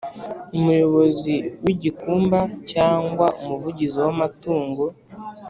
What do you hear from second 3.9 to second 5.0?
w’amatungo